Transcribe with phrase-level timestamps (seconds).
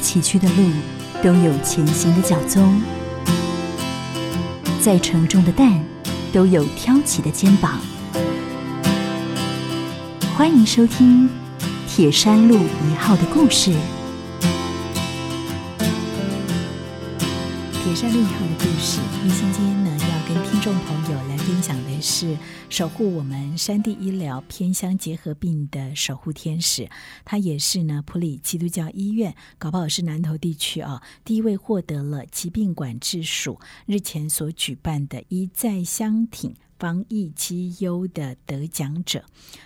[0.00, 0.70] 崎岖的路，
[1.22, 2.80] 都有前行的脚踪；
[4.80, 5.80] 再沉重的担，
[6.32, 7.78] 都有挑起的肩膀。
[10.34, 11.28] 欢迎收听
[11.86, 13.72] 《铁山路一号》的故事。
[17.72, 22.36] 铁山路一号的故事，一心今天呢，要跟听众朋友分享的是
[22.68, 26.88] 守护我们山地医疗偏乡结核病的守护天使。
[27.24, 36.54] 他也是呢普里基督教医院，搞不好是南投地区啊第一位获得了疾病管制署日前所举办的一再相挺。
[36.78, 39.22] 防疫绩优的得奖者，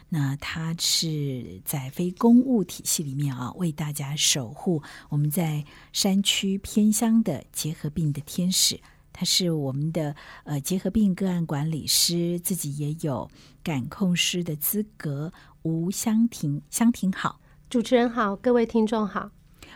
[0.08, 8.80] 那他是在非公务体系里面啊，为大家守护我们在山区偏乡的结核病的天使。
[9.14, 13.30] 他是我们的呃结核病个案管理师，自己也有
[13.62, 15.32] 感控师的资格。
[15.62, 17.40] 吴香婷，香婷好，
[17.70, 19.30] 主持人好，各位听众好。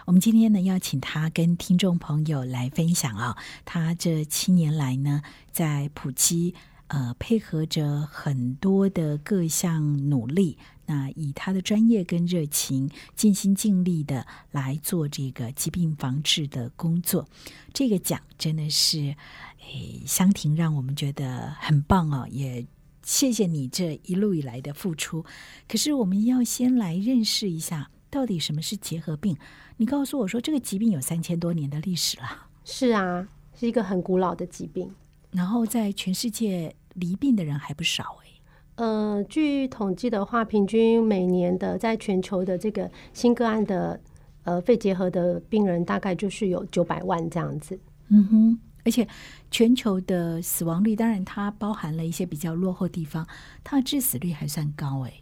[0.05, 6.55] 我们今天呢，邀请他跟听众朋友来分享啊，他这七年来呢，在普及。
[6.89, 17.29] 呃，配合着很多的各项努力，那以他的专业跟热情，尽心尽力的来做这个疾病防治的工作。
[17.75, 19.15] 这个奖真的是，
[19.61, 22.67] 诶，香婷让我们觉得很棒哦，也
[23.03, 25.25] 谢谢你这一路以来的付出。
[25.69, 29.37] 可是我们要先来认识一下，到底什么是结核病？
[29.77, 32.49] 你告诉我说，这个疾病有三千多年的历史了。
[32.65, 34.91] 是啊，是一个很古老的疾病。
[35.39, 38.27] 然后在全世界罹病的人还不少哎，
[38.75, 44.01] 呃，据统计的话，平均每年的在全球的这个新个案的
[44.43, 47.79] 呃肺结核的病人大概就是有九百万这样子。
[48.09, 49.07] 嗯哼，而且
[49.49, 53.25] 全球的死亡率，当然它包含了一些比较落后地方，
[53.63, 55.13] 它的致死率还算高哎。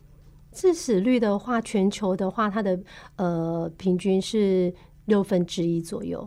[0.50, 2.80] 致死率的话，全球的话，它的
[3.16, 4.72] 呃平均是
[5.04, 6.26] 六分之一左右。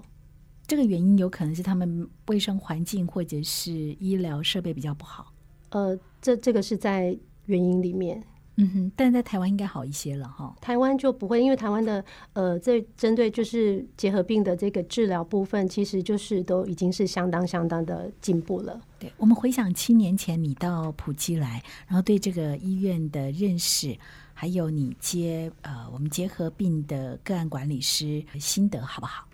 [0.69, 5.33] 这个原因有可能是他们卫生环境或者是医疗设备比较不好。
[5.71, 7.17] 呃，这这个是在
[7.47, 8.23] 原因里面，
[8.57, 10.55] 嗯哼，但在台湾应该好一些了哈。
[10.61, 18.79] 台湾就不会，因为台湾的呃，这针对就是结核病的这个治疗部分，其实就是都已经是相当相当的进步了。
[18.99, 23.97] 对，我们回想七年前你到普吉来，然后对这个医院的认识，
[24.35, 29.25] 还有你接呃我们结核病的个案管理师心得好不好？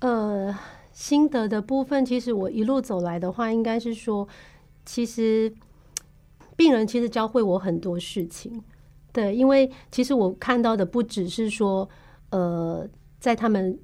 [0.00, 0.54] 呃。
[0.90, 4.26] 心得的部分，其实我一路走来的话，应该是说，
[4.84, 5.54] 其实
[6.56, 8.60] 病人其实教会我很多事情。
[9.12, 11.88] 对，因为其实我看到的不只是说，
[12.30, 12.84] 呃，
[13.20, 13.78] 在他们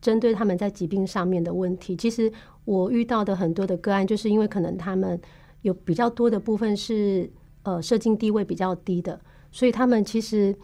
[0.00, 2.32] 针对他们在疾病上面的问题，其实
[2.64, 5.20] 我遇到的很多的个案，就是因为可能他们
[5.62, 7.28] 有比较多的部分是
[7.64, 9.20] 呃社经地位比较低的，
[9.50, 10.54] 所以他们其实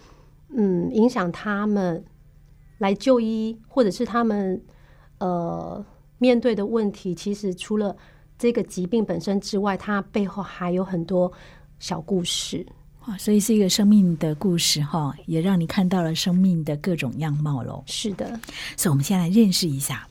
[0.51, 2.05] 嗯影响他们
[2.79, 4.63] 来就医，或者是他们
[5.19, 5.85] 呃。
[6.19, 7.95] 面对的问题，其实除了
[8.39, 11.31] 这个疾病本身之外，它背后还有很多
[11.79, 12.67] 小故事
[13.07, 13.19] 哇！
[13.19, 17.85] 所以是一个生命的故事哈，也让你看到了生命的各种样貌喽。
[17.87, 18.29] 是的，
[18.79, 20.09] 所以我们先来认识一下，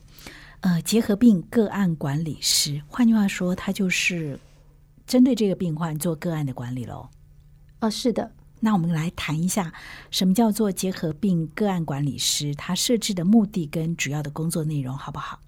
[0.60, 4.38] 呃，结核病个案管理师，换句话说，他就是
[5.08, 7.08] 针对这个病患做个案的管理喽。
[7.80, 8.30] 哦，是的。
[8.66, 9.72] 那我们来谈一下，
[10.10, 12.52] 什么叫做结核病个案管理师？
[12.56, 15.38] 他设置的目的跟主要的工作内容，好不好？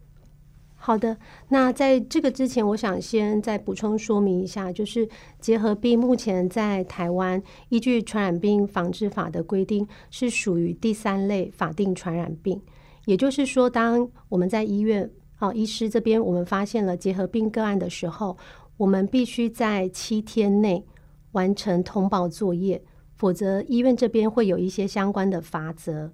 [0.76, 1.18] 好的，
[1.48, 5.08] 那在这个之前，我想先再补充说明一下，就是
[5.40, 12.62] 结核病目前在台湾依据《传染病防治法》的规定，是属于第三类法定传染病。
[13.06, 18.38] 也就是说，当我们在医院啊，医师这边我们发现了结核病个案的时候，
[18.76, 20.86] 我们必须在七天内
[21.32, 22.80] 完成通报作业，
[23.18, 26.12] 否则医院这边会有一些相关的法则。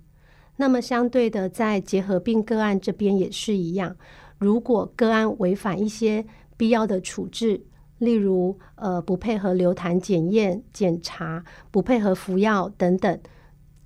[0.57, 3.95] 那么相对的，在结核病个案这边也是一样。
[4.39, 6.25] 如果个案违反一些
[6.57, 7.67] 必要的处置，
[7.99, 13.21] 例如呃不配合流痰检验检查、不配合服药等等，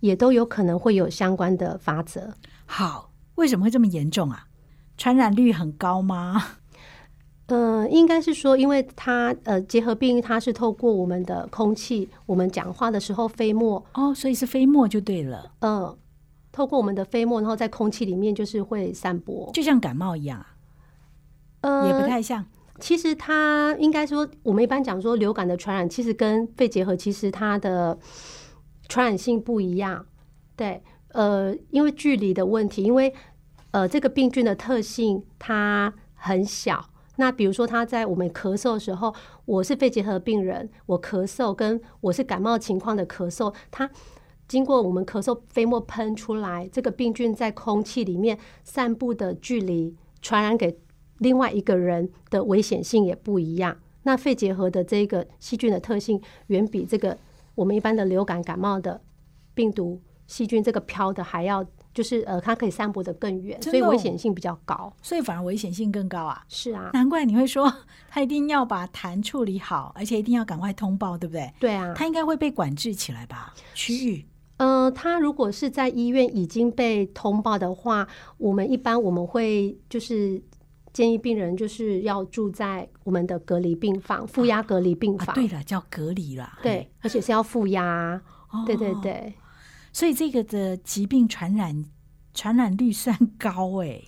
[0.01, 2.35] 也都有可能会有相关的法则。
[2.67, 4.47] 好，为什么会这么严重啊？
[4.97, 6.43] 传染率很高吗？
[7.49, 15.53] 呃，应该是说，因为它呃结核病它是透过我们的空气，我们讲话的时候飞沫哦，所以是飞沫就对了。
[15.61, 15.97] 嗯。
[16.51, 20.57] 透过我们的飞沫，然后在空气里面就是会散播，就像感冒一样啊。
[21.61, 22.45] 呃，也不太像。
[22.81, 27.97] 其实它应该说，我们一般讲说流感的传染，其实跟肺结核其实它的
[28.89, 30.05] 传染性不一样。
[30.57, 33.15] 对，呃，因为距离的问题，因为
[33.71, 36.89] 呃这个病菌的特性它很小。
[37.21, 39.13] 那比如说他在我们咳嗽的时候，
[39.45, 43.91] 我是肺结核病人，我咳嗽跟我是感冒情况的咳嗽，它。
[44.47, 50.79] 经过我们咳嗽飞沫喷出来，这个病菌在空气里面散布的距离，传染给
[51.19, 53.77] 另外一个人的危险性也不一样。
[54.05, 57.19] 那肺结核的这个细菌的特性，远比这个
[57.57, 59.03] 我们一般的流感感冒的
[59.53, 61.67] 病毒细菌这个飘的还要。
[61.99, 66.45] 就是呃，它可以散播的更远，所以危险性比较高，所以反而危险性更高啊。
[66.49, 67.75] 是啊，难怪你会说
[68.09, 71.53] 他一定要把痰处理好，而且一定要赶快通报，对不对？
[71.59, 73.53] 对啊，他应该会被管制起来吧？
[73.75, 74.25] 区域？
[74.59, 78.07] 呃，他如果是在医院已经被通报的话，
[78.37, 80.41] 我们一般我们会就是
[80.93, 85.35] 建议病人就是要住在我们的隔离病房、负压隔离病房。
[85.35, 86.61] 对了，叫隔离啦。
[86.63, 88.23] 对，而且是要负压。
[88.65, 89.35] 对对对。
[89.99, 91.85] 所以这个的疾病传染
[92.33, 94.01] 传染率算高哎，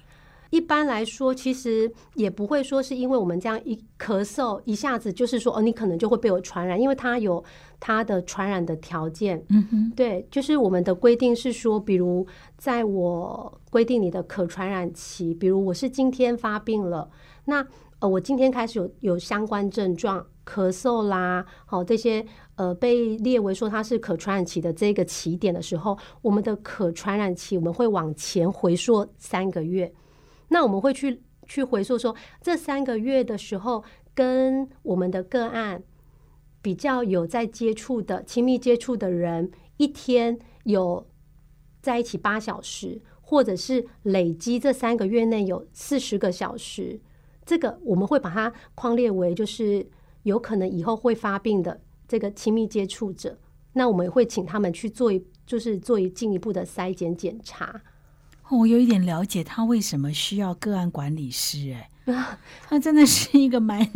[0.50, 7.42] 一般来说其实也不会说是因为我们这样一咳嗽一下子就是说哦你可能就会被我传染，因为它有
[7.80, 9.44] 它的传染的条件。
[9.48, 12.24] 嗯哼，对，就是我们的规定是说，比如
[12.56, 17.10] 在我规定你的可传染期，比如我是今天发病了，
[17.46, 17.66] 那
[17.98, 20.24] 呃我今天开始有有相关症状。
[20.42, 22.26] 咳嗽啦，好这些
[22.60, 29.90] 呃被列为说它是可传染期的这个起点的时候，我们的可传染期我们会往前回溯三个月。
[30.48, 33.82] 那我们会去去回溯说，这三个月的时候，
[34.14, 35.82] 跟我们的个案
[36.60, 41.08] 比较有在接触的亲密接触的人，一天有
[41.80, 47.00] 在一起八小时，或者是累积这三个月内有四十个小时，
[47.46, 49.88] 这个我们会把它框列为就是。
[50.24, 51.80] 有可能以后会发病的
[52.10, 53.38] 这个亲密接触者，
[53.74, 57.80] 那我们也会请他们去做一，就是做一进一步的筛检检查。
[58.48, 61.88] 我有一点了解他为什么需要个案管理师，哎，
[62.68, 63.88] 他真的是一个蛮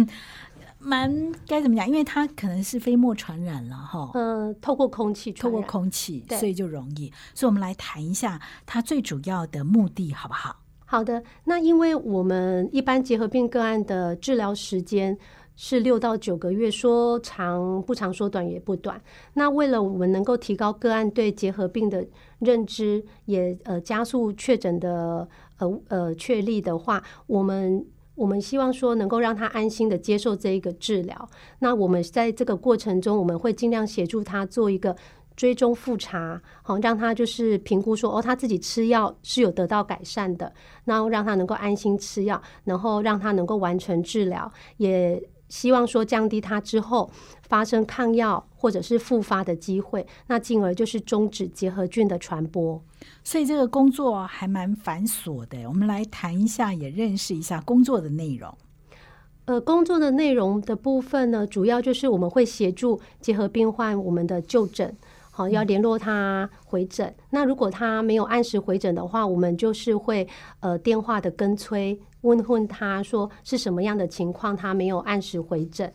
[0.79, 1.89] 蛮该怎么讲？
[1.89, 7.13] 因为他可能是飞沫传染了哈，嗯，透过空气，透过空气，所以就容易。
[7.35, 10.61] 所以我们来谈一下他最主要的目的，好不好？
[10.85, 15.19] 好的，那因为我们一般结核病个案的治疗时间。
[15.57, 19.01] 是六到九个月，说长不长，说短也不短。
[19.35, 22.05] 那为了我们能够提高个案对结核病的
[22.41, 25.29] 认知，也呃加速确诊的
[25.59, 27.87] 呃呃确立的话，我们
[28.17, 31.29] 我们希望说能够让他安心的接受这一个治疗。
[31.61, 34.97] 那我们在这个过程中，我们会尽量协助他做一个
[35.37, 40.53] 追踪复查，好让他就是评估说哦他自己吃药是有得到改善的，
[40.85, 45.23] 然后让他能够安心吃药，然后让他能够完成治疗，也。
[45.55, 47.09] 希望说降低它之后
[47.49, 52.83] 发生抗药或者是复发的机会，那进而就是终止结核菌的传播。
[53.23, 55.69] 所以这个工作还蛮繁琐的。
[55.69, 58.53] 我们来谈一下，也认识一下工作的内容。
[59.45, 64.97] 呃，工作的内容的部分呢，主要就是我们会协助结核病患我们的就诊。
[65.31, 67.15] 好，要联络他回诊。
[67.31, 70.27] 那如果他没有按时回诊的话，我们就是会
[70.61, 75.91] 呃电话的跟催，问问他说是什么样的情况，他没有按时回诊。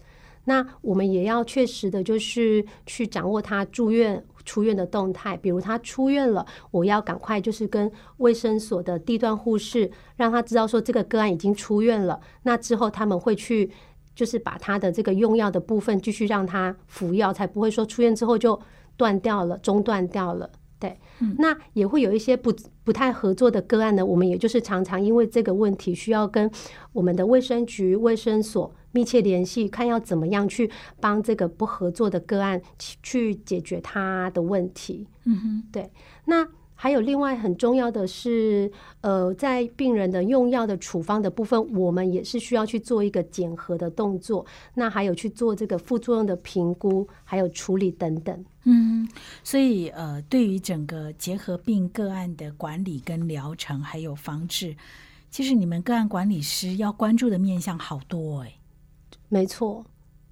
[0.46, 5.38] 那我们也要确实的，就是去掌握他住院、出院的动态。
[5.38, 12.20] 比如他出院了，我要赶快就是跟卫生所的地段护士，让他知道说这个个案已经出院了。
[12.44, 13.70] 那之后他们会去，
[14.16, 18.60] 就是把他的这个用药的部分继续让他服药，才不会说出院之后就。
[18.98, 20.98] 断掉了，中断掉了，对，
[21.38, 24.06] 那也会有一些不不太合作的个案呢。
[24.06, 26.50] 我们也就是常常因为这个问题，需要跟
[26.94, 35.08] 我们的卫生局、卫生所密切联系，看要怎么样去帮这个不合作的个案去解决他的问题。
[35.26, 35.92] 嗯哼，对，
[36.26, 36.48] 那。
[36.82, 38.72] 还有另外很重要的是，
[39.02, 44.46] 呃，在病人的用药的处方的部分，我们也是需要去做一个检核的动作。
[44.74, 48.46] 那还有去做这个副作用的评估，还有处理等等。
[48.64, 49.06] 嗯，
[49.44, 54.74] 所以呃，对于整个结核病个案的管理跟疗程还有防治，
[55.30, 58.54] 其实你们个案管理师要关注的面向好多哎。
[59.28, 59.84] 没错，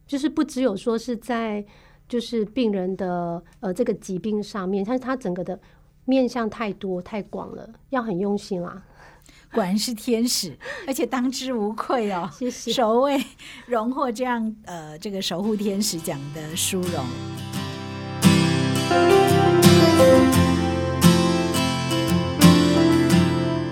[0.07, 1.65] 就是不只有说是在
[2.07, 5.59] 就是病人的呃这个疾病上面，但是他整个的。
[6.07, 8.81] 面向太多太广了，要很用心啦。
[9.53, 12.29] 果然是天使，而且当之无愧哦。
[12.33, 13.21] 谢谢，首位
[13.65, 17.05] 荣获这样呃这个守护天使奖的殊荣。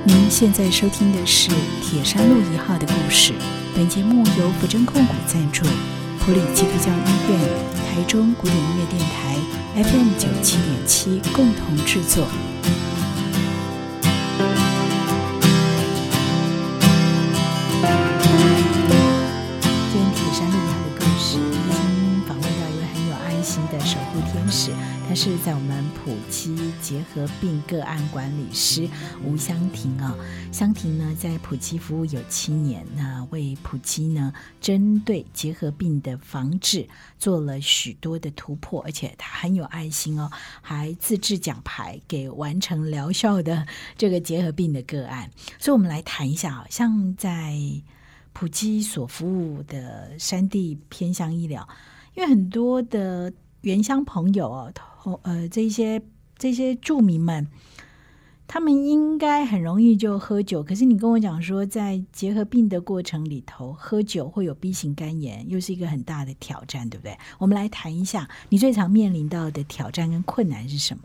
[0.06, 1.50] 您现在收听的是
[1.82, 3.34] 铁山路一号的故事。
[3.74, 5.66] 本节目由福真控股赞助，
[6.20, 7.40] 普里基督教医院、
[7.86, 9.25] 台中古典音乐电台。
[9.76, 12.26] FM 九七点七共同制作。
[24.46, 24.72] 天使，
[25.10, 28.88] 他是在我们普基结核病个案管理师
[29.24, 30.16] 吴香婷啊。
[30.52, 36.88] 香婷呢，在普基服务有七年，那为普基呢，针对结核病的防治
[37.18, 40.30] 做了许多的突破，而且他很有爱心哦，
[40.62, 43.66] 还自制奖牌给完成疗效的
[43.98, 45.28] 这个结核病的个案。
[45.58, 47.58] 所以，我们来谈一下啊，像在
[48.32, 51.68] 普基所服务的山地偏向医疗，
[52.14, 53.34] 因为很多的。
[53.66, 56.00] 原乡朋友哦，同呃这些
[56.38, 57.48] 这些住民们，
[58.46, 60.62] 他们应该很容易就喝酒。
[60.62, 67.18] 可是你跟我讲说，在结核病的过程里头，喝酒会有 B 型肝炎，又是一个很大的挑战，对不对？
[67.40, 71.02] 我们来谈一下，你最常面临到的挑战跟困难是什么？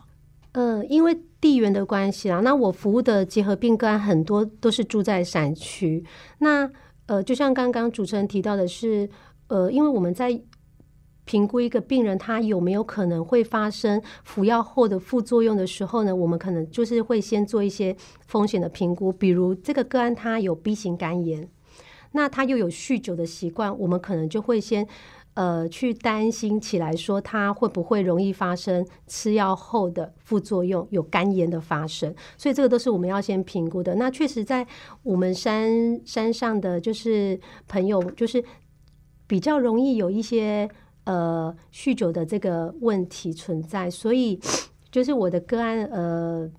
[0.51, 6.05] 呃，因为地缘的关系啊，那我服务的结核病个案很多都是住在山区。
[6.37, 6.69] 那
[7.07, 9.09] 呃，就像刚刚主持人提到的是，
[9.47, 10.39] 呃，因为我们在
[11.31, 17.95] 评估一个病人他有没有可能会发生服药后的副作用的时候呢，我们可能就是会先做一些
[18.27, 21.47] 风险的评估，比如这个个案他有 B 型肝炎，
[22.11, 24.85] 那他又有酗酒的习惯，我们可能就会先
[25.35, 33.95] 呃去担心起来，说他会不会容易发生吃药后的副作用，有肝炎的发生，所以这个都是我们要先评估的。
[33.95, 34.67] 那确实在
[35.01, 38.43] 我们山山上的就是朋友，就是
[39.25, 40.69] 比较容易有一些。
[41.03, 44.39] 呃，酗酒的这个问题存在，所以
[44.91, 46.49] 就是我的个案，呃，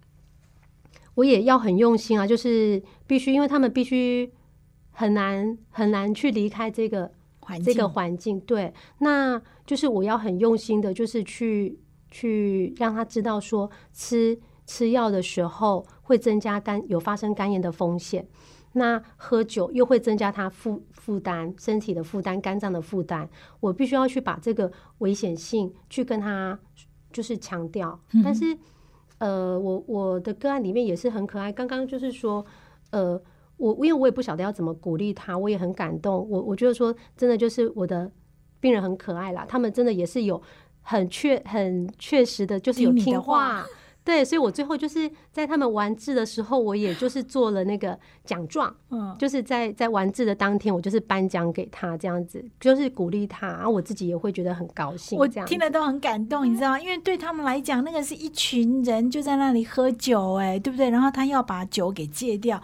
[1.14, 4.32] 我也要很用心啊，就是必须，因为他们必须
[4.90, 11.78] 很难很难去离开这个环这个环境，对，那就是我要很用心的，就是去
[12.10, 18.26] 去让他知道说，吃吃药的时候会增加肝有发生肝炎的风险。
[18.74, 23.28] 那喝酒又会增加他负负担身体的负担肝脏的负担，
[23.60, 26.58] 我必须要去把这个危险性去跟他
[27.12, 27.98] 就是强调。
[28.24, 28.56] 但是
[29.18, 31.52] 呃，我我的个案里面也是很可爱。
[31.52, 32.44] 刚刚就是说，
[32.90, 33.20] 呃，
[33.56, 36.26] 我因为我也不晓得要怎么鼓励他，我也很感动。
[36.28, 38.10] 我我觉得说真的就是我的
[38.58, 40.40] 病人很可爱啦，他们真的也是有
[40.80, 43.64] 很确很确实的，就是有听话。
[44.04, 55.16] 对，所以我最后就是在他们完治的时候，我也就是做了那个奖状， 嗯，就是在在完治的当天，我就是颁奖给他，这样子就是鼓励他，然后我自己也会觉得很高兴。
[55.16, 60.90] 我听了都很感动，你知道因为对他们来讲，那个是一群人就在那里喝酒，哎，对不对？
[60.90, 62.60] 然后他要把酒给戒掉，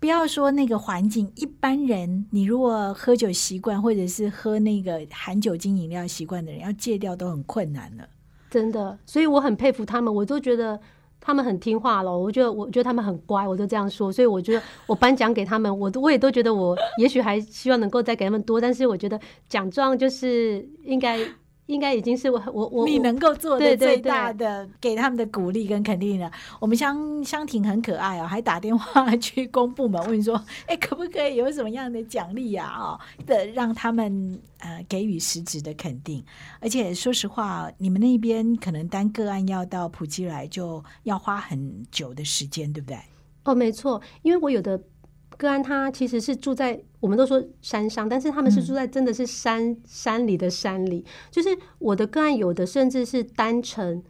[0.00, 8.08] 不要说那个环境，一般人你如果喝酒习惯，或者是喝那个含酒精饮料习惯的人，要戒掉都很困难了。
[8.56, 10.80] 真的，所以我很佩服他们，我都觉得
[11.20, 12.18] 他们很听话了。
[12.18, 14.10] 我觉得，我觉得他们很乖，我都这样说。
[14.10, 21.18] 所以我觉得，我颁奖给他们，我都我也都觉得，我也许还希望能够再给他们多，但是我觉得奖状就是应该。
[21.66, 26.30] 应该已经是我我我你能够做的最大的给他们的鼓励跟肯定了。
[26.60, 32.72] 我们香香婷很可爱哦，还打电话去公部门问说，哎，可不可以有什么样的奖励呀？
[32.78, 36.24] 哦，的让他们呃给予实质的肯定。
[36.60, 42.98] 而且说实话，你们那边可能单个案要到普吉来就要花很久的时间，对不对？
[43.44, 44.80] 哦，没错，因为我有的。
[45.38, 51.04] 个案他其实是住在我们都说山上，但是他们是住在真的是山山里的山里。
[51.30, 54.02] 就是我的个案有的甚至是单程，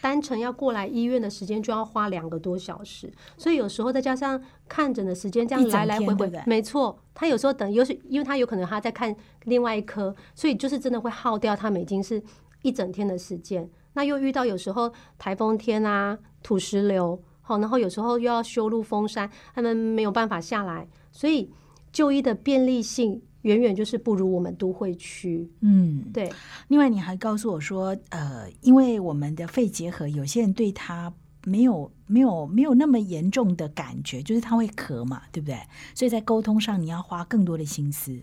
[0.00, 6.98] 单程要过来医院的时间就要花两个多小时，所以有时候再加上看诊的时间，这样来来回回，没错。
[7.14, 9.14] 他有时候等，有时因为他有可能他在看
[9.44, 12.22] 另外一科，所以就是真的会耗掉他们已经是
[12.62, 13.68] 一整天的时间。
[13.92, 17.22] 那又遇到有时候台风天啊，土石流。
[17.42, 21.50] 好，然后有时候又要修路封山，他们没有办法下来，所以
[21.98, 25.50] 就医的便利性远远就是不如我们都会区。
[25.62, 26.30] 嗯，对。
[26.68, 31.12] 另外，你还告诉我说，呃，因为我们的肺结核，有些人对他
[31.44, 35.58] 没有没有没有那么严重的感觉，就是他会咳嘛，对不对？
[35.92, 38.16] 所以在沟通上，你要花更多的心思。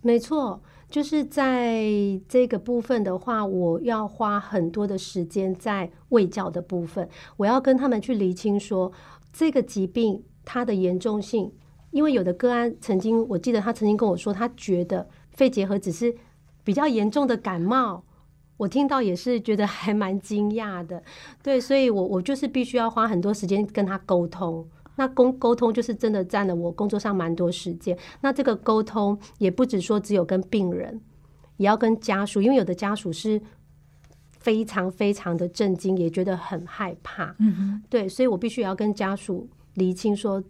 [0.00, 0.62] 没错。
[0.88, 1.84] 就是在
[2.26, 8.90] 这个部分的话，我要花很多的时间在卫教的部分，我要跟他们去厘清说
[9.34, 11.52] 这个疾病它的严重性。
[11.92, 16.12] 因为有的个案曾经，我记得他曾经跟我说，他觉得肺结核只是
[16.64, 18.02] 比较严重的感冒，
[18.56, 21.02] 我听到也是觉得还蛮惊讶的。
[21.42, 24.68] 对，所以我我就是必须要花很多时间跟他沟通。
[24.96, 27.96] 那沟沟通就是真的占了我工作上蛮多时间。
[28.20, 31.00] 那这个沟通也不止说只有跟病人，
[31.56, 33.40] 也要跟家属，因为有的家属是
[34.38, 37.34] 非常非常的震惊，也觉得很害怕。
[37.38, 40.42] 嗯哼，对，所以我必须要跟家属厘清说，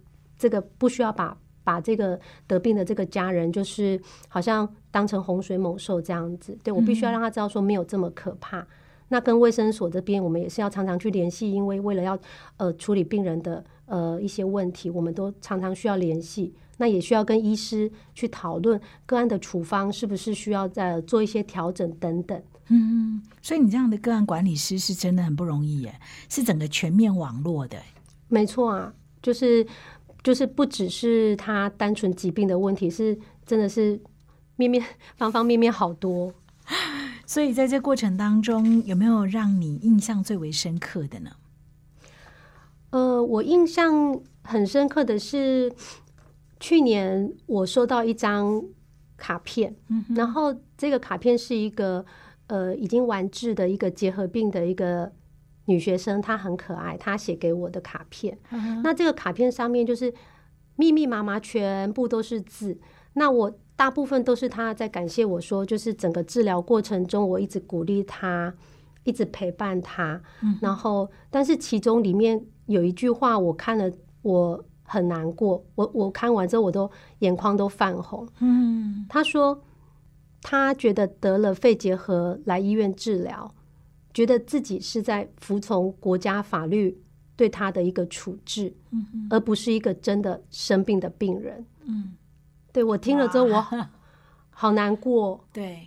[0.42, 2.18] 这个不需要把把这个
[2.48, 6.58] 得病的这个家人，就是好像当成洪水猛兽这样子。
[6.64, 8.66] 对我必须要让他知道说没有这么可怕。
[9.06, 12.18] 那跟卫生所这边，我们也是要常常去联系，因为为了要
[12.56, 16.52] 呃处理病人的呃一些问题，我们都常常需要联系。
[16.78, 22.42] 那也需要跟医师去讨论个案的处方是不是需要再做一些调整等等。
[22.68, 25.94] 嗯，所以你这样的个案管理师是真的很不容易耶，
[26.28, 27.78] 是整个全面网络的。
[28.28, 29.64] 没错啊，就是
[30.22, 34.00] 就是不只是他单纯疾病的问题，是真的是
[34.56, 34.82] 面面
[35.16, 36.32] 方方面面好多。
[37.26, 41.30] 所以在这过程当中，有没有让你印象最为深刻的呢？
[42.90, 45.72] 呃，我印象很深刻的是，
[46.60, 48.62] 去年我收到一张
[49.16, 49.74] 卡片，
[50.14, 52.04] 然后这个卡片是一个
[52.48, 55.10] 呃已经完治的一个结核病的一个
[55.66, 58.38] 女学生，她很可爱，她写给我的卡片。
[58.82, 60.12] 那这个卡片上面就是
[60.76, 62.78] 密密麻麻，全部都是字。
[63.14, 63.58] 那我。
[63.74, 68.54] 大部分都是她在感谢我说，就是整个治疗过程中，我一直鼓励她，
[69.02, 70.22] 一直陪伴他。
[70.60, 73.90] 然后，但是其中里面有一句话，我看了
[74.20, 75.64] 我很难过。
[75.74, 76.88] 我我看完之后，我都
[77.20, 78.28] 眼眶都泛红。
[78.38, 79.60] 嗯，他说
[80.42, 83.52] 他觉得得了肺结核来医院治疗，
[84.12, 87.00] 觉得自己是在服从国家法律
[87.36, 88.74] 对他的一个处置，
[89.30, 91.64] 而不是一个真的生病的病人。
[91.84, 92.12] 嗯。
[92.72, 93.66] 对我听了之后，我
[94.48, 95.38] 好难过。
[95.52, 95.86] 对，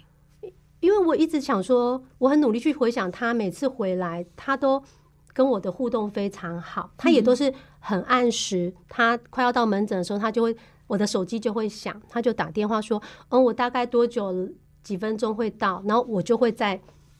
[0.81, 4.83] 因为我一直想说，我很努力去回想他每次回来，他都
[5.33, 8.71] 跟我的互动非常好，他也都是很按时。
[8.87, 10.55] 他快要到门诊的时候，他就会
[10.85, 14.47] 我的手机就会响，他就打电话说：“嗯，我大概多久
[14.83, 16.79] 几分钟会到？”然后我就会在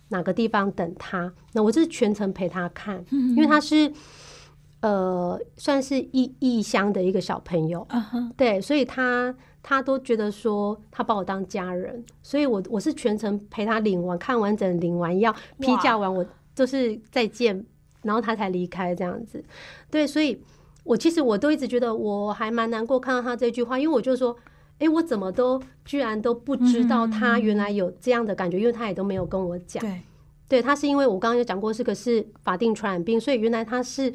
[0.10, 1.34] 哪个地方等他。
[1.54, 3.92] 那我就是全程陪他看，因为他是
[4.82, 7.88] 呃算是异异乡的一个小朋友，
[8.38, 9.36] 对，所以他。
[9.68, 17.66] 他都觉得说他把我当家人，所以我我是全程陪他领完看完整领完药批假完，我就是再见，
[18.04, 19.44] 然后他才离开这样子。
[19.90, 20.40] 对，所以
[20.84, 24.38] 我其实我都一直觉得我还蛮难过看到他这句话，因为我就说，
[24.80, 29.82] 哎，我怎么都居然都不知道他原来有这样的感觉，因为他也都没有跟我讲。
[29.82, 30.02] 对，
[30.48, 34.14] 对他是因为我刚刚有讲过，这个是法定传染病，所以原来他是。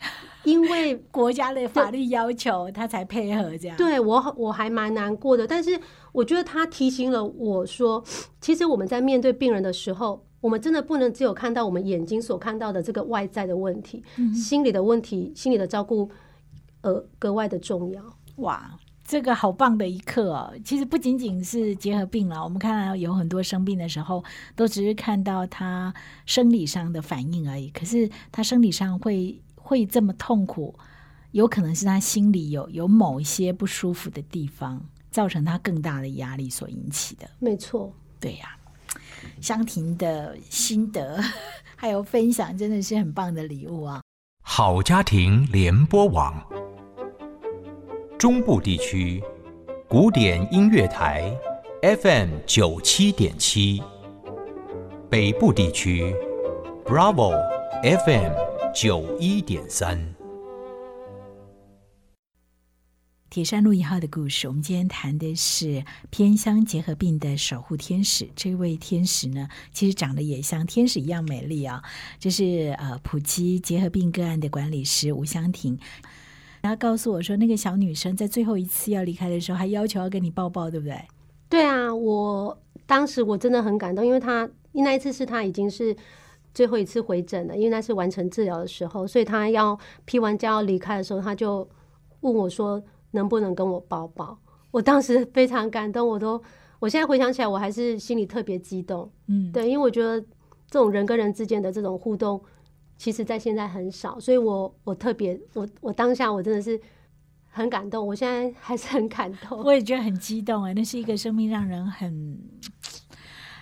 [0.44, 3.76] 因为国家的法律要求，他才配合这样。
[3.76, 5.44] 对我，我还蛮难过的。
[5.44, 5.78] 但是
[6.12, 8.02] 我觉得他提醒了我说，
[8.40, 16.08] 其实我们在面对病人的时候，我们真的不能只有看到我们眼睛所看到的这个外在的问题，心理的问题，心理的照顾，
[16.82, 18.02] 呃，格外的重要。
[18.36, 18.70] 哇，
[19.08, 20.54] 这个好棒的一刻哦！
[20.62, 24.22] 其实不仅仅是结核病了，我们看到有很多生病的时候，
[24.54, 25.92] 都只是看到他
[26.26, 27.70] 生理上的反应而已。
[27.70, 29.40] 可是他生理上会。
[29.60, 30.74] 会这么痛苦，
[31.32, 37.28] 有可能是他心里有有某一些不舒服的地方，造成他更大的压力所引起的。
[37.38, 38.56] 没错，对呀。
[39.42, 41.22] 香婷的心得
[41.76, 44.00] 还有分享，真的是很棒的礼物啊！
[44.40, 46.42] 好家庭联播网，
[48.18, 49.22] 中部地区
[49.86, 51.32] 古典音乐台
[51.82, 53.80] FM 九七点七，
[55.08, 56.12] 北部地区
[56.84, 57.30] Bravo
[57.80, 58.48] FM。
[58.74, 60.14] 九一点三，
[63.30, 64.46] 铁山路一号的故事。
[64.48, 68.28] 我们今天谈的是偏乡结核病的守护天使。
[68.36, 71.82] 这位天使呢，其实长得也像天使一样美丽啊。
[72.18, 75.78] 这是呃普及结核病个案的管理师吴香婷。
[76.68, 81.00] 然后告诉我说，那个小女生在最后一次要离开的时候，还要求要跟你抱抱，对不对？
[81.48, 85.96] 对啊，我当时我真的很感动，因为她那一次是她已经是。
[86.54, 91.68] 最后一次回诊了，因为那是完成治疗的时候，所以他要批完假要离开的时候，他就
[92.20, 94.36] 问我说：“能不能跟我抱抱？”
[94.72, 96.42] 我当时 非常感动，我都
[96.80, 99.08] 我现在回想起来，我还是心里特别激动。
[99.28, 100.18] 嗯，对，因为我觉得
[100.68, 102.42] 这种人跟人之间的这种互动，
[102.98, 106.78] 其实在现在很少，所以我我特别我我当下我真的是
[107.48, 109.58] 很感动，我现在还是很感动。
[109.64, 112.38] 我也觉得很激动哎，那是一个生命让人很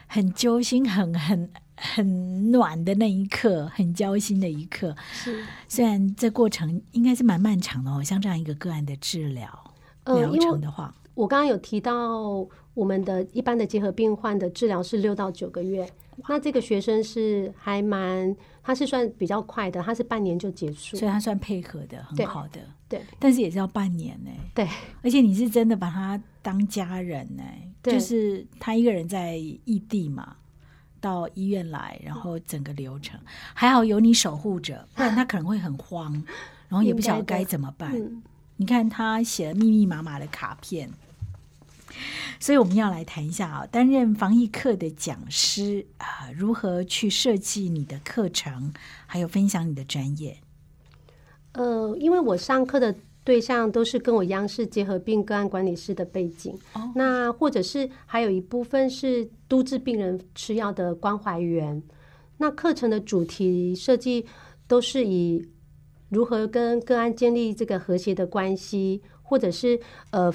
[0.08, 1.48] 很揪心，很很。
[1.78, 4.96] 很暖的那一刻，很交心的一刻。
[5.12, 9.46] 是，虽然这过程应该是蛮漫长的哦，像这样一个个案的治疗
[10.06, 15.86] 疗程的话，我刚刚有提到，我们的一般的结核病患的治疗是六到九个月。
[16.28, 22.60] 那这个学生是还蛮，他是算比较快的，他是半年就结束，所以他算配合的很好的。
[22.88, 24.30] 对，但是也是要半年呢。
[24.54, 24.68] 对，
[25.02, 27.42] 而且你是真的把他当家人呢，
[27.82, 30.36] 就是他一个人在异地嘛。
[30.98, 33.20] 到医院来，然后整个流程
[33.54, 36.10] 还好有你守护着，不然他可能会很慌，
[36.68, 37.94] 然后也不晓得该怎么办。
[38.56, 40.90] 你看他写了密密麻麻的卡片，
[42.38, 48.72] 所以我们要来谈一下啊，担任防疫课的讲师啊，如何去设计你的课程，
[49.06, 50.36] 还有分享你的专业。
[51.52, 56.56] 呃，因为我上课的对象都是跟我一样是结核病个案管理师的背景，
[56.94, 61.82] 那或者是还有一部分是督治病人吃药的关怀员。
[62.36, 64.26] 那课程的主题设计
[64.68, 65.48] 都是以
[66.10, 69.80] 如何跟个案建立这个和谐的关系，或者是
[70.10, 70.32] 呃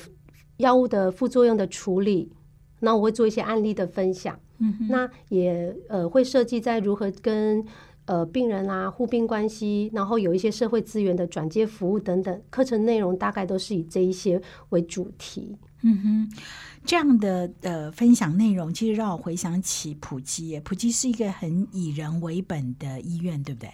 [0.62, 2.32] 药物的副作用的处理。
[2.80, 7.66] 那我会做一些案例的分享，嗯，那也呃会设计在如何跟。
[8.06, 15.56] 呃，病人啊，护病关系，然后有一些社会资源的转接服务等等，课程内容大概都是以这一些为主题。
[15.84, 16.38] 嗯哼，
[16.84, 23.70] 这样的呃分享内容，其实让我回想起普基，普吉是一个很以人为本的医院，对不对？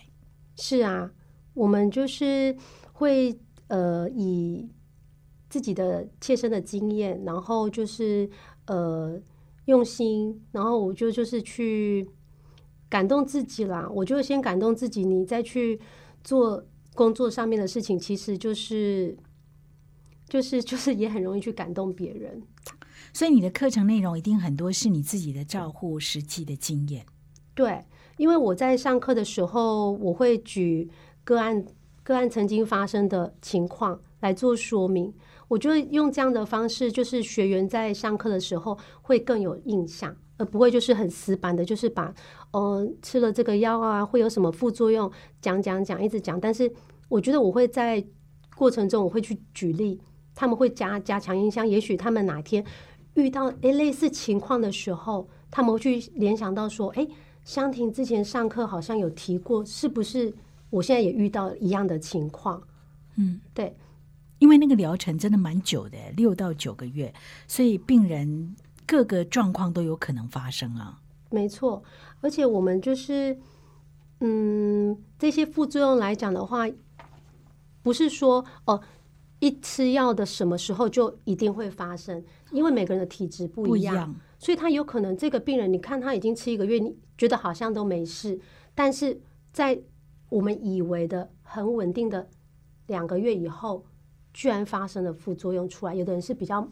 [0.58, 1.10] 是啊，
[1.54, 2.56] 我们就是
[2.92, 3.36] 会
[3.68, 4.70] 呃以
[5.50, 8.30] 自己的切身的经验，然后就是
[8.66, 9.20] 呃
[9.66, 12.08] 用心，然后我就就是去。
[12.90, 15.78] 感动自己啦，我就先感动自己，你再去
[16.24, 16.64] 做
[16.96, 19.14] 工作上面的事情，其实就是
[20.30, 22.42] 就是 就是也很容易去感动别人。
[23.12, 27.06] 所以你的课程内容一定很多是你自己的照护实际的经验。
[27.54, 27.84] 对，
[28.16, 30.90] 因为我在上课的时候，我会举
[31.26, 31.66] 个案
[32.04, 35.14] 个案曾经发生的情况来做说明。
[35.48, 40.16] 我觉得用这样的方式，就是学员在上课的时候会更有印象。
[40.40, 42.14] 而不会就是很死板的，就是把，
[42.52, 46.40] 嗯，吃了这个药啊，会有什么副作用，讲讲讲，一直讲。
[46.40, 46.72] 但是
[47.10, 48.06] 我觉得我会在
[48.56, 50.00] 过程中，我会去举例，
[50.36, 51.68] 他们会加加强印象。
[51.68, 52.64] 也许他们哪天
[53.16, 57.10] 遇到诶类似情况的时候，他们会去联想到说，诶，
[57.44, 60.32] 香婷之前上课好像有提过，是不是
[60.70, 62.62] 我现在也遇到一样的情况？
[63.16, 63.76] 嗯，对，
[64.40, 67.14] 因为那个疗程真的蛮久的，六到九个月，
[67.48, 68.56] 所以病人。
[68.90, 71.84] 各个状况都有可能发生啊，没错，
[72.22, 73.38] 而且我们就是，
[74.22, 76.66] 嗯，这些副作用来讲的话，
[77.84, 78.82] 不是说哦，
[79.40, 82.24] 一吃药的什么时候就一定会发生，
[82.54, 88.40] 因为每个人的体质不一样，所以他有可能这个病人，你看他已经吃一个月，你觉得好像都没事，
[88.74, 89.20] 但是
[89.52, 89.78] 在
[90.30, 92.30] 我们以为的很稳定的
[92.86, 93.84] 两个月以后，
[94.38, 96.66] 居然发生了副作用出来，有的人是比较。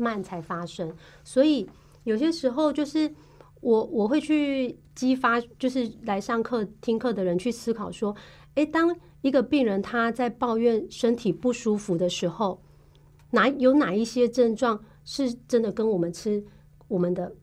[0.00, 0.94] 慢才发生，
[1.24, 1.68] 所以
[2.04, 3.12] 有些时候就是
[3.60, 8.14] 我我会去激发，就是来上课听课的人去思考说，
[8.54, 12.62] 诶，当一个病人他在抱怨身体不舒服的时候，
[13.32, 16.44] 哪有哪一些症状是真的跟我们吃
[16.86, 17.34] 我们的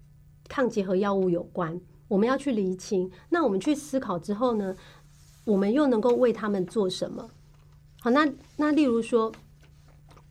[0.48, 1.78] 抗结核药物有关？
[2.08, 3.12] 我们要去厘清。
[3.30, 4.74] 那我们去思考之后呢，
[5.44, 7.30] 我们又能够为他们做什么？
[8.00, 8.26] 好，那
[8.56, 9.30] 那例如说，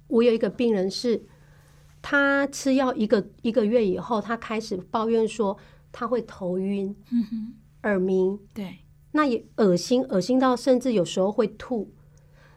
[0.08, 1.22] 我有一个病人是。
[2.06, 5.56] 他吃药一个一个月以后，他开始抱怨说
[5.90, 6.94] 他会头晕、
[7.84, 8.80] 耳鸣，对，
[9.12, 11.90] 那也恶心，恶心到甚至有时候会吐。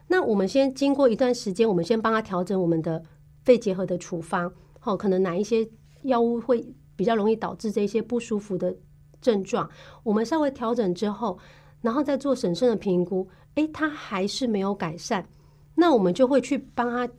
[0.10, 3.02] 那我们先经过一段时间，我们先帮他调整我们的
[3.46, 5.66] 肺结核的处方，好，可能哪一些
[6.02, 8.76] 药物会比较容易导致这些不舒服的
[9.22, 9.70] 症状，
[10.04, 11.40] 我们稍微调整之后，
[11.80, 15.26] 然后再做审慎的评估，诶，他还是没有改善，
[15.74, 17.10] 那我们就会去帮他。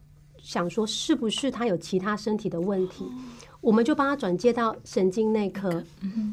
[0.48, 3.04] 想说是不是他有其他身体的问题，
[3.60, 5.84] 我们就帮他转接到神经内科。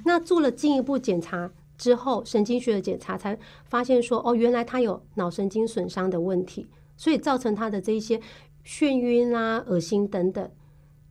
[0.05, 8.17] 那做了进一步检查之后，神经学的检查才发现说，哦，原来他有脑神经损伤的问题，所以造成他的这一些
[8.65, 10.49] 眩晕啊、恶心等等。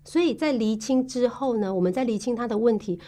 [0.07, 2.99] 所以在厘清之后呢，我们在厘清他的问题，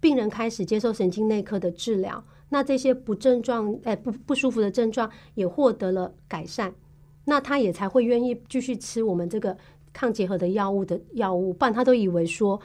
[0.00, 6.74] 病人开始接受神经内科的治疗，那这些不症状、哎不不舒服的症状也获得了改善。
[7.28, 9.56] 那他也才会愿意继续吃我们这个
[9.92, 12.60] 抗结核的药物的药物，不然他都以为说，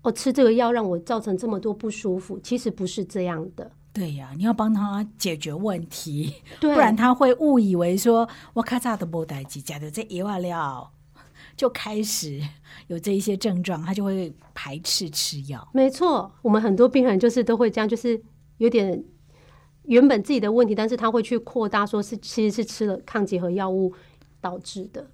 [0.00, 3.70] 哦，吃这个药让我造成这么多不舒服，其实不是这样的。
[3.92, 10.90] 对呀，你要帮他解决问题， 不然他会误以为说，我咔嚓的不代几加的这一万料，
[11.54, 12.40] 就开始
[12.86, 15.68] 有这一些症状，他就会排斥吃药。
[15.72, 18.22] 没错，我们很多病人就是都会这样，就是
[18.56, 19.04] 有点。
[19.88, 23.92] 原本自己的问题，但是他会去扩大，说是其实是吃了抗结核药物
[24.40, 25.06] 导致的，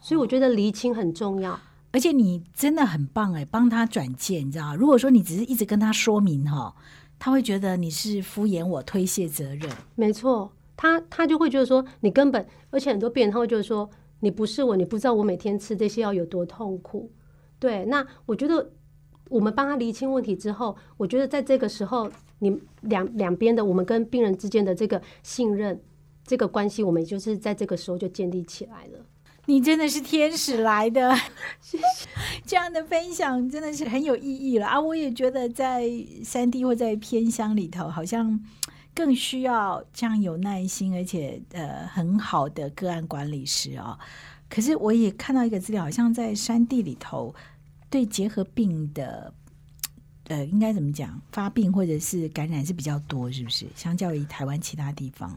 [0.00, 1.58] 所以我觉得厘清很重要。
[1.92, 6.74] 而且你真的很棒哎，帮他转介，你知道如果说你只是一直跟他说明哈，
[7.18, 9.70] 他会觉得你是敷衍我、推卸责任。
[9.94, 13.88] 没错，他他就会觉得说你根本，而且很多病人他会觉得说
[14.20, 17.10] 你不是我，你不知道我每天吃这些药有多痛苦。
[17.58, 18.70] 对，那我觉得
[19.28, 22.10] 我们帮他厘清问题之后，我觉得在这个时候。
[22.42, 25.78] 你两两边的我们跟病人之间的这个信任，
[26.30, 29.04] 这个关系，我们就是在这个时候就建立起来了。
[29.46, 31.12] 你真的是天使来的，
[32.46, 34.80] 这样的分享真的是很有意义了啊！
[34.80, 35.90] 我也觉得在
[36.24, 38.40] 山地或在偏乡里头，好像
[38.94, 43.98] 更需要这样有耐心而且呃很好的个案管理师哦。
[44.48, 47.34] 可是我也看到一个资料，好像在山地里头，
[47.90, 49.34] 对结核病的
[50.28, 53.66] 呃应该怎么讲，发病或者是感染是比较多，是不是？
[53.74, 55.36] 相较于台湾其他地方，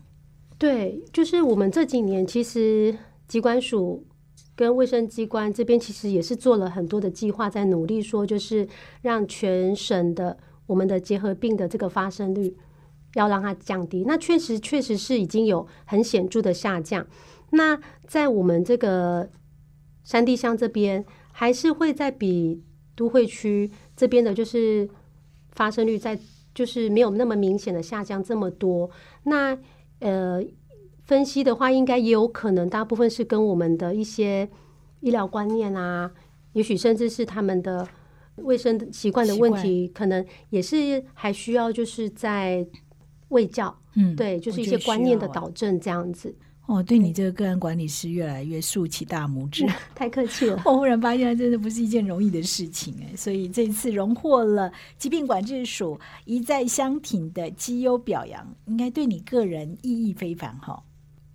[0.64, 2.98] 对，就是我们这几年其实
[3.28, 4.08] 机关署。
[4.56, 8.66] 跟卫生机关这边其实也是做了很多的计划，在努力说，就是
[9.02, 12.56] 让全省的我们的结核病的这个发生率
[13.16, 14.06] 要让它降低。
[14.06, 17.06] 那确实确实是已经有很显著的下降。
[17.50, 19.28] 那在我们这个
[20.06, 22.64] 山地乡这边，还是会在比
[22.96, 24.88] 都会区这边的，就是
[25.52, 26.18] 发生率在
[26.54, 28.90] 就是没有那么明显的下降这么多。
[29.24, 29.58] 那
[30.04, 30.44] 呃。
[31.06, 34.50] 分析的话，应该也有可能，大部分是跟我们的一些
[35.02, 36.10] 医疗观念啊，
[36.54, 37.86] 也许甚至是他们的
[38.38, 42.66] 卫生习惯的问题，可能也是还需要就是在
[43.28, 46.34] 卫教，嗯，对，就是一些观念的导正这样子。
[46.66, 50.62] 哦，对你这个个案管理师越来越竖起大拇指，太客气了。
[50.66, 60.82] 我忽然发现，真的不是一件容易的事情哎，所以这次荣获了疾病管制署一再相挺的绩优表扬，应该对你个人意义非凡哈。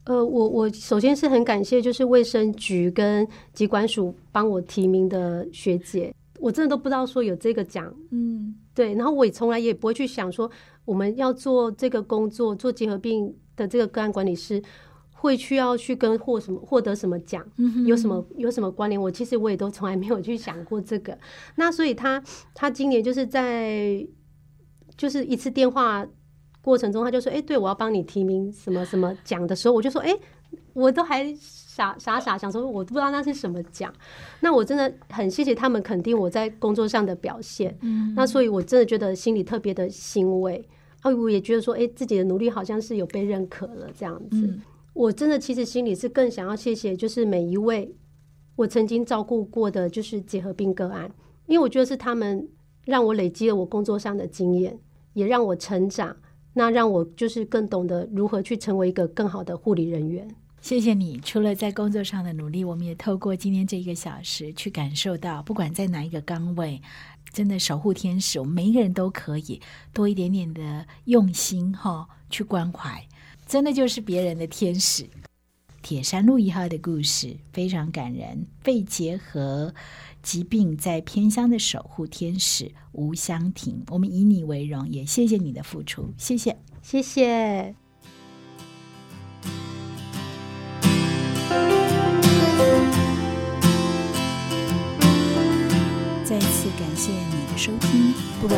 [0.04, 6.10] 呃，我我首先是很感谢，就是卫生局跟疾管署帮我提名的学姐，
[6.40, 10.50] 我真的都不知道说有这个奖，嗯，对，然后我也从来也不会去想说
[10.86, 14.62] 我们要做这个工作，做结核病的这个个案管理师
[15.20, 17.44] 会需要去跟获什么获得什么奖，
[17.86, 21.18] 有什么有什么关联，我其实我也都从来没有去想过这个。
[21.56, 22.22] 那所以他
[22.54, 24.06] 他今年就是在
[24.96, 26.06] 就是一次电话。
[26.60, 30.14] 过程中，他就说：“哎，对我要帮你提名什么什么奖的时候，我就说：哎，
[30.74, 33.90] 我都还傻傻傻想说，我不知道那是什么奖。
[34.40, 37.74] 那我真的很谢谢他们肯定我在工作上的表现。
[37.80, 40.62] 嗯，那所以我真的觉得心里特别的欣慰。
[41.00, 44.58] 啊，我也觉得说，哎，自己的努力好像是有被认可了这样子。
[44.98, 47.94] 我真的其实心里是更想要谢谢，就是每一位
[48.56, 51.08] 我曾经照顾过的，就是结核病个案，
[51.46, 52.48] 因为我觉得是他们
[52.84, 54.76] 让我累积了我工作上的经验，
[55.12, 56.16] 也让我成长。”
[56.54, 60.28] 那让我就是更懂得如何去成为一个更好的护理人员。
[60.60, 66.82] 谢谢你，除了在工作上的努力，我们也透过今天这一个小时去感受到，不管在哪一个岗位，
[67.32, 69.60] 真的守护天使，我们每一个人都可以
[69.92, 73.06] 多一点点的用心哈，去关怀，
[73.48, 75.08] 真的就是别人的天使。
[75.80, 79.74] 铁山路一号的故事非常感人，肺结核。
[80.20, 87.74] 疾病在偏乡的守护天使吴香婷，我们以你为荣，也谢谢你的付出，谢谢，谢谢。
[96.24, 98.56] 再次感谢你的收听，不管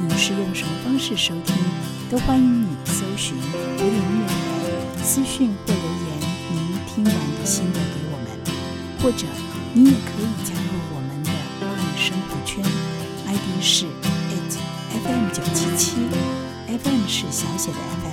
[0.00, 1.54] 你是用什么方式收听，
[2.10, 3.36] 都欢迎你搜寻
[3.76, 4.26] “古典音乐”
[5.04, 6.16] 私讯或留言，
[6.50, 6.56] 您
[6.88, 8.26] 听完的心得给我们，
[9.02, 9.26] 或者
[9.74, 11.30] 你也可以加入我们的
[11.60, 12.64] 柏林生活圈。
[13.26, 14.56] ID 是 it
[15.04, 16.08] FM 九七七
[16.68, 18.07] ，FM 是小写的 FM，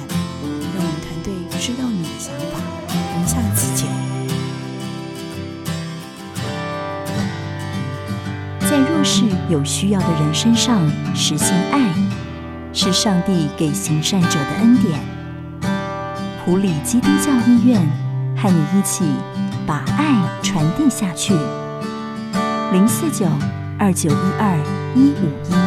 [9.50, 10.82] 有需要的人身上
[11.14, 11.80] 实现爱，
[12.74, 15.00] 是上帝给行善者的恩典。
[16.44, 17.82] 普里基督教医院
[18.38, 19.04] 和你一起
[19.66, 21.34] 把爱传递下去。
[22.72, 23.26] 零四九。
[23.78, 24.58] 二九一二
[24.96, 25.65] 一五一。